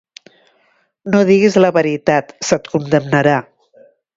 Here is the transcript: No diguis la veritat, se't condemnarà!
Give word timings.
No 1.15 1.19
diguis 1.29 1.59
la 1.65 1.71
veritat, 1.77 2.35
se't 2.51 2.73
condemnarà! 2.73 3.37